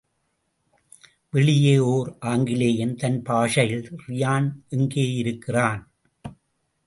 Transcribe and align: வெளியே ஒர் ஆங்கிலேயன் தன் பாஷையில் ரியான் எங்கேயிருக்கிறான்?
வெளியே 1.33 1.77
ஒர் 1.77 2.09
ஆங்கிலேயன் 2.21 2.95
தன் 2.95 3.19
பாஷையில் 3.21 3.85
ரியான் 4.07 4.49
எங்கேயிருக்கிறான்? 4.69 5.83